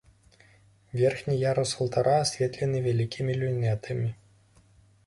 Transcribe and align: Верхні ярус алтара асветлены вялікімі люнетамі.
Верхні 1.01 1.35
ярус 1.41 1.75
алтара 1.85 2.17
асветлены 2.23 2.77
вялікімі 2.87 3.33
люнетамі. 3.45 4.13